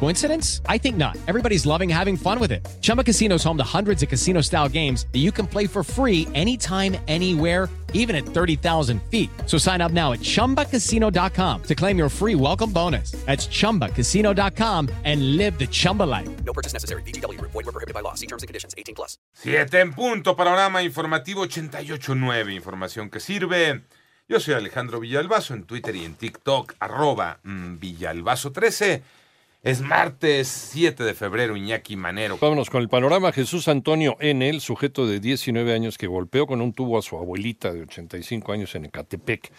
Coincidence? 0.00 0.60
I 0.68 0.76
think 0.78 0.96
not. 0.96 1.16
Everybody's 1.26 1.64
loving 1.64 1.88
having 1.88 2.16
fun 2.16 2.38
with 2.38 2.52
it. 2.52 2.66
Chumba 2.82 3.02
Casino 3.02 3.36
is 3.36 3.44
home 3.44 3.56
to 3.56 3.64
hundreds 3.64 4.02
of 4.02 4.08
casino 4.10 4.42
style 4.42 4.68
games 4.68 5.06
that 5.12 5.20
you 5.20 5.32
can 5.32 5.46
play 5.46 5.66
for 5.66 5.82
free 5.82 6.28
anytime, 6.34 6.96
anywhere, 7.08 7.70
even 7.94 8.14
at 8.14 8.26
30,000 8.26 9.00
feet. 9.10 9.30
So 9.46 9.56
sign 9.56 9.80
up 9.80 9.92
now 9.92 10.12
at 10.12 10.20
chumbacasino.com 10.20 11.62
to 11.62 11.74
claim 11.74 11.96
your 11.96 12.10
free 12.10 12.34
welcome 12.34 12.70
bonus. 12.70 13.12
That's 13.24 13.46
chumbacasino.com 13.46 14.90
and 15.04 15.36
live 15.38 15.58
the 15.58 15.66
Chumba 15.66 16.02
life. 16.02 16.28
No 16.44 16.52
purchase 16.52 16.74
necessary. 16.74 17.02
BGW. 17.02 17.40
Void 17.40 17.54
were 17.54 17.72
prohibited 17.72 17.94
by 17.94 18.00
law. 18.00 18.14
See 18.14 18.26
terms 18.26 18.42
and 18.42 18.48
conditions. 18.48 18.74
18 18.76 18.94
plus. 18.94 19.16
Siete 19.32 19.80
en 19.80 19.94
punto, 19.94 20.36
panorama 20.36 20.82
informativo 20.82 21.46
88.9, 21.46 22.54
información 22.54 23.10
que 23.10 23.20
sirve. 23.20 23.82
Yo 24.26 24.40
soy 24.40 24.54
Alejandro 24.54 25.00
Villalbazo 25.00 25.52
en 25.52 25.64
Twitter 25.64 25.94
y 25.94 26.04
en 26.04 26.14
TikTok, 26.14 26.74
arroba 26.80 27.40
mm, 27.42 27.78
Villalbazo13. 27.78 29.02
Es 29.64 29.80
martes 29.80 30.48
7 30.72 31.04
de 31.04 31.14
febrero, 31.14 31.56
Iñaki 31.56 31.96
Manero. 31.96 32.36
Vámonos 32.38 32.68
con 32.68 32.82
el 32.82 32.90
panorama. 32.90 33.32
Jesús 33.32 33.66
Antonio 33.66 34.18
N., 34.20 34.46
el 34.46 34.60
sujeto 34.60 35.06
de 35.06 35.20
19 35.20 35.72
años 35.72 35.96
que 35.96 36.06
golpeó 36.06 36.46
con 36.46 36.60
un 36.60 36.74
tubo 36.74 36.98
a 36.98 37.02
su 37.02 37.16
abuelita 37.16 37.72
de 37.72 37.80
85 37.80 38.52
años 38.52 38.74
en 38.74 38.84
Ecatepec, 38.84 39.50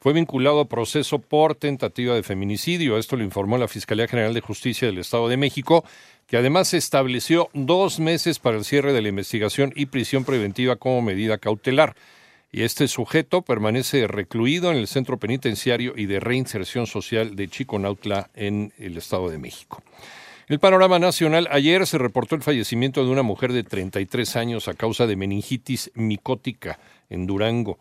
fue 0.00 0.12
vinculado 0.12 0.60
a 0.60 0.68
proceso 0.68 1.18
por 1.18 1.54
tentativa 1.54 2.14
de 2.14 2.22
feminicidio. 2.22 2.98
Esto 2.98 3.16
lo 3.16 3.24
informó 3.24 3.56
la 3.56 3.66
Fiscalía 3.66 4.06
General 4.06 4.34
de 4.34 4.42
Justicia 4.42 4.86
del 4.86 4.98
Estado 4.98 5.30
de 5.30 5.38
México, 5.38 5.82
que 6.26 6.36
además 6.36 6.74
estableció 6.74 7.48
dos 7.54 8.00
meses 8.00 8.38
para 8.40 8.58
el 8.58 8.66
cierre 8.66 8.92
de 8.92 9.00
la 9.00 9.08
investigación 9.08 9.72
y 9.74 9.86
prisión 9.86 10.26
preventiva 10.26 10.76
como 10.76 11.00
medida 11.00 11.38
cautelar. 11.38 11.96
Y 12.54 12.62
este 12.62 12.86
sujeto 12.86 13.42
permanece 13.42 14.06
recluido 14.06 14.70
en 14.70 14.76
el 14.76 14.86
Centro 14.86 15.18
Penitenciario 15.18 15.94
y 15.96 16.06
de 16.06 16.20
Reinserción 16.20 16.86
Social 16.86 17.34
de 17.34 17.48
Chiconautla 17.48 18.30
en 18.32 18.72
el 18.78 18.96
Estado 18.96 19.28
de 19.28 19.38
México. 19.38 19.82
El 20.46 20.60
panorama 20.60 21.00
nacional, 21.00 21.48
ayer 21.50 21.84
se 21.84 21.98
reportó 21.98 22.36
el 22.36 22.42
fallecimiento 22.42 23.04
de 23.04 23.10
una 23.10 23.24
mujer 23.24 23.52
de 23.52 23.64
33 23.64 24.36
años 24.36 24.68
a 24.68 24.74
causa 24.74 25.08
de 25.08 25.16
meningitis 25.16 25.90
micótica 25.94 26.78
en 27.10 27.26
Durango. 27.26 27.80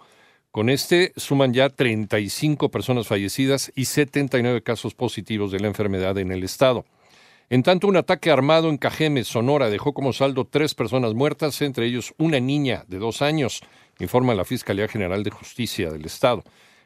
Con 0.49 0.71
este 0.71 1.13
suman 1.17 1.53
ya 1.53 1.69
35 1.69 2.71
personas 2.71 3.05
fallecidas 3.05 3.71
y 3.75 3.85
79 3.85 4.63
casos 4.63 4.95
positivos 4.95 5.51
de 5.51 5.59
la 5.59 5.67
enfermedad 5.67 6.17
en 6.17 6.31
el 6.31 6.43
estado. 6.43 6.83
En 7.51 7.61
tanto, 7.61 7.87
un 7.87 7.97
ataque 7.97 8.31
armado 8.31 8.69
en 8.69 8.77
Cajeme, 8.77 9.23
Sonora, 9.23 9.69
dejó 9.69 9.93
como 9.93 10.13
saldo 10.13 10.45
tres 10.45 10.73
personas 10.73 11.13
muertas, 11.13 11.61
entre 11.61 11.85
ellos 11.85 12.15
una 12.17 12.39
niña 12.39 12.85
de 12.87 12.97
dos 12.97 13.21
años, 13.21 13.61
informa 13.99 14.33
la 14.33 14.45
Fiscalía 14.45 14.87
General 14.87 15.23
de 15.23 15.31
Justicia 15.31 15.91
del 15.91 16.05
Estado. 16.05 16.43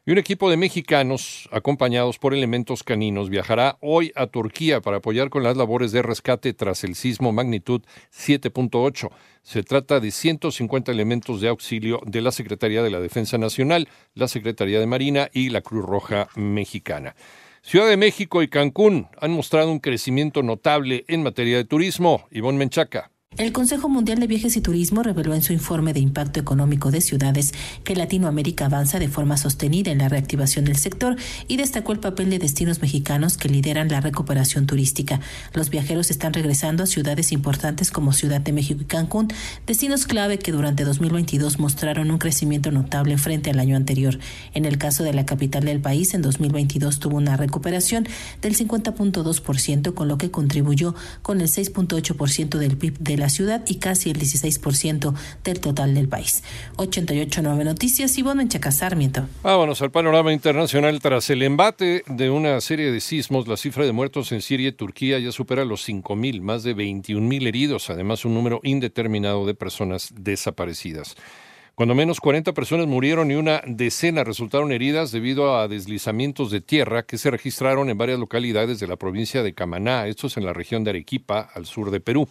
Y 0.07 0.11
un 0.11 0.19
equipo 0.19 0.49
de 0.49 0.55
mexicanos, 0.55 1.49
acompañados 1.51 2.17
por 2.17 2.33
elementos 2.33 2.81
caninos, 2.81 3.29
viajará 3.29 3.77
hoy 3.81 4.13
a 4.15 4.27
Turquía 4.27 4.79
para 4.79 4.97
apoyar 4.97 5.29
con 5.29 5.43
las 5.43 5.57
labores 5.57 5.91
de 5.91 6.01
rescate 6.01 6.53
tras 6.53 6.85
el 6.85 6.95
sismo 6.95 7.33
magnitud 7.33 7.81
7.8. 8.15 9.09
Se 9.43 9.63
trata 9.63 9.99
de 9.99 10.11
150 10.11 10.93
elementos 10.93 11.41
de 11.41 11.49
auxilio 11.49 11.99
de 12.05 12.21
la 12.21 12.31
Secretaría 12.31 12.81
de 12.81 12.89
la 12.89 13.01
Defensa 13.01 13.37
Nacional, 13.37 13.89
la 14.13 14.29
Secretaría 14.29 14.79
de 14.79 14.87
Marina 14.87 15.29
y 15.33 15.49
la 15.49 15.59
Cruz 15.59 15.83
Roja 15.83 16.29
Mexicana. 16.35 17.13
Ciudad 17.61 17.89
de 17.89 17.97
México 17.97 18.41
y 18.41 18.47
Cancún 18.47 19.09
han 19.19 19.31
mostrado 19.31 19.69
un 19.69 19.79
crecimiento 19.79 20.41
notable 20.41 21.03
en 21.09 21.21
materia 21.21 21.57
de 21.57 21.65
turismo. 21.65 22.25
Ivonne 22.31 22.59
Menchaca. 22.59 23.11
El 23.37 23.51
Consejo 23.51 23.87
Mundial 23.87 24.19
de 24.19 24.25
Viajes 24.25 24.57
y 24.57 24.61
Turismo 24.61 25.03
reveló 25.03 25.35
en 25.35 25.43
su 25.43 25.53
informe 25.53 25.93
de 25.93 25.99
impacto 25.99 26.39
económico 26.39 26.89
de 26.89 27.01
ciudades 27.01 27.53
que 27.83 27.95
Latinoamérica 27.95 28.65
avanza 28.65 28.97
de 28.97 29.09
forma 29.09 29.37
sostenida 29.37 29.91
en 29.91 29.99
la 29.99 30.09
reactivación 30.09 30.65
del 30.65 30.77
sector 30.77 31.17
y 31.47 31.57
destacó 31.57 31.91
el 31.91 31.99
papel 31.99 32.31
de 32.31 32.39
destinos 32.39 32.81
mexicanos 32.81 33.37
que 33.37 33.47
lideran 33.47 33.89
la 33.89 34.01
recuperación 34.01 34.65
turística. 34.65 35.19
Los 35.53 35.69
viajeros 35.69 36.09
están 36.09 36.33
regresando 36.33 36.81
a 36.81 36.87
ciudades 36.87 37.31
importantes 37.31 37.91
como 37.91 38.11
Ciudad 38.11 38.41
de 38.41 38.53
México 38.53 38.81
y 38.81 38.85
Cancún, 38.85 39.27
destinos 39.67 40.07
clave 40.07 40.39
que 40.39 40.51
durante 40.51 40.83
2022 40.83 41.59
mostraron 41.59 42.09
un 42.09 42.17
crecimiento 42.17 42.71
notable 42.71 43.19
frente 43.19 43.51
al 43.51 43.59
año 43.59 43.75
anterior. 43.75 44.17
En 44.55 44.65
el 44.65 44.79
caso 44.79 45.03
de 45.03 45.13
la 45.13 45.27
capital 45.27 45.65
del 45.65 45.79
país, 45.79 46.15
en 46.15 46.23
2022 46.23 46.97
tuvo 46.97 47.17
una 47.17 47.37
recuperación 47.37 48.07
del 48.41 48.57
50.2%, 48.57 49.93
con 49.93 50.07
lo 50.07 50.17
que 50.17 50.31
contribuyó 50.31 50.95
con 51.21 51.39
el 51.39 51.49
6.8% 51.49 52.57
del 52.57 52.77
PIB 52.77 52.97
de 52.97 53.17
la 53.17 53.26
ciudad 53.29 53.63
y 53.67 53.75
casi 53.75 54.09
el 54.09 54.19
16% 54.19 55.13
del 55.43 55.59
total 55.59 55.93
del 55.93 56.07
país. 56.07 56.43
88.9 56.77 57.63
Noticias, 57.63 58.17
y 58.17 58.21
en 58.21 58.49
Chaca 58.49 58.71
Sarmiento. 58.71 59.27
Vámonos 59.43 59.81
al 59.81 59.91
panorama 59.91 60.33
internacional. 60.33 60.99
Tras 60.99 61.29
el 61.29 61.43
embate 61.43 62.03
de 62.07 62.29
una 62.29 62.59
serie 62.61 62.91
de 62.91 62.99
sismos, 62.99 63.47
la 63.47 63.57
cifra 63.57 63.85
de 63.85 63.91
muertos 63.91 64.31
en 64.31 64.41
Siria 64.41 64.69
y 64.69 64.71
Turquía 64.71 65.19
ya 65.19 65.31
supera 65.31 65.65
los 65.65 65.87
5.000, 65.87 66.41
más 66.41 66.63
de 66.63 66.75
21.000 66.75 67.47
heridos, 67.47 67.89
además 67.89 68.25
un 68.25 68.33
número 68.33 68.59
indeterminado 68.63 69.45
de 69.45 69.55
personas 69.55 70.09
desaparecidas. 70.15 71.15
Cuando 71.77 71.93
menos 71.93 72.19
40 72.19 72.53
personas 72.53 72.87
murieron 72.87 73.29
y 73.29 73.35
una 73.35 73.61
decena 73.67 74.23
resultaron 74.23 74.71
heridas 74.71 75.11
debido 75.11 75.55
a 75.55 75.67
deslizamientos 75.67 76.49
de 76.49 76.59
tierra 76.59 77.03
que 77.03 77.19
se 77.19 77.29
registraron 77.29 77.91
en 77.91 77.97
varias 77.99 78.17
localidades 78.17 78.79
de 78.79 78.87
la 78.87 78.95
provincia 78.95 79.43
de 79.43 79.53
Camaná, 79.53 80.07
estos 80.07 80.37
en 80.37 80.45
la 80.45 80.53
región 80.53 80.83
de 80.83 80.89
Arequipa, 80.89 81.51
al 81.53 81.67
sur 81.67 81.91
de 81.91 81.99
Perú. 81.99 82.27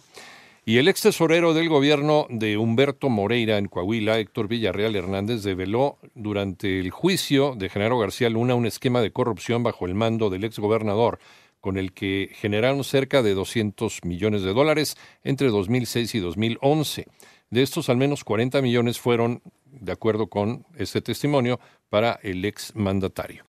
Y 0.69 0.79
el 0.79 0.89
ex 0.89 1.03
tesorero 1.03 1.53
del 1.53 1.69
gobierno 1.69 2.27
de 2.29 2.57
Humberto 2.57 3.07
Moreira 3.07 3.57
en 3.57 3.69
Coahuila, 3.69 4.19
Héctor 4.19 4.49
Villarreal 4.49 4.97
Hernández, 4.97 5.41
develó 5.41 5.97
durante 6.13 6.81
el 6.81 6.91
juicio 6.91 7.55
de 7.55 7.69
Genaro 7.69 7.97
García 7.97 8.29
Luna 8.29 8.53
un 8.53 8.65
esquema 8.65 8.99
de 8.99 9.13
corrupción 9.13 9.63
bajo 9.63 9.85
el 9.85 9.95
mando 9.95 10.29
del 10.29 10.43
ex 10.43 10.59
gobernador, 10.59 11.19
con 11.61 11.77
el 11.77 11.93
que 11.93 12.31
generaron 12.33 12.83
cerca 12.83 13.23
de 13.23 13.33
200 13.33 14.03
millones 14.03 14.41
de 14.41 14.51
dólares 14.51 14.97
entre 15.23 15.47
2006 15.47 16.15
y 16.15 16.19
2011. 16.19 17.07
De 17.49 17.63
estos, 17.63 17.87
al 17.87 17.95
menos 17.95 18.25
40 18.25 18.61
millones 18.61 18.99
fueron, 18.99 19.41
de 19.63 19.93
acuerdo 19.93 20.27
con 20.27 20.65
este 20.75 20.99
testimonio, 20.99 21.61
para 21.87 22.19
el 22.23 22.43
ex 22.43 22.75
mandatario. 22.75 23.45